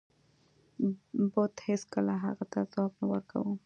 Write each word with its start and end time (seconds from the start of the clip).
بت 1.31 1.53
هیڅکله 1.67 2.13
هغه 2.25 2.43
ته 2.51 2.59
ځواب 2.71 2.91
نه 2.99 3.05
ورکاو. 3.11 3.51